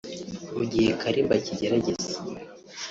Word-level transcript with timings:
mu 0.57 0.63
gihe 0.71 0.89
Kalimba 1.01 1.33
akigerageza 1.39 2.13